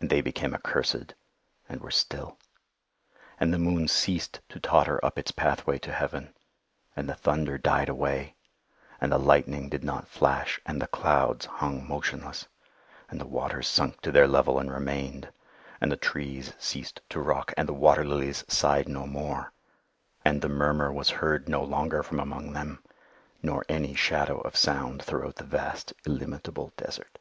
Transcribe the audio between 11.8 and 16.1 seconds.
motionless—and the waters sunk to their level and remained—and the